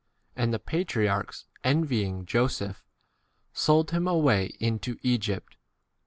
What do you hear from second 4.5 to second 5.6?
into Egypt.